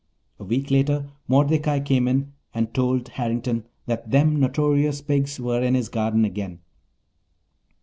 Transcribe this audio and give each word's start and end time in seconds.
A 0.39 0.43
week 0.43 0.71
later 0.71 1.11
Mordecai 1.27 1.79
came 1.79 2.07
in 2.07 2.33
and 2.55 2.73
told 2.73 3.09
Harrington 3.09 3.65
that 3.85 4.09
"them 4.09 4.39
notorious 4.39 4.99
pigs" 4.99 5.39
were 5.39 5.61
in 5.61 5.75
his 5.75 5.89
garden 5.89 6.25
again. 6.25 6.61